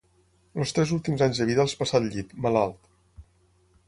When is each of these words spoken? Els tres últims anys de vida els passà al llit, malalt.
Els 0.63 0.71
tres 0.77 0.93
últims 0.95 1.21
anys 1.25 1.41
de 1.41 1.45
vida 1.49 1.63
els 1.65 1.75
passà 1.81 1.99
al 1.99 2.07
llit, 2.15 2.33
malalt. 2.47 2.81